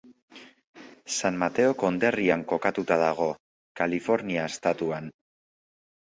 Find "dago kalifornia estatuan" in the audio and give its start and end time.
3.01-5.11